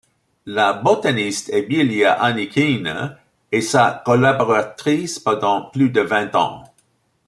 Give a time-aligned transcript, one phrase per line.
[0.57, 3.19] La botaniste Emilia Anikina
[3.51, 6.63] est sa collaboratrice pendant plus de vingt ans.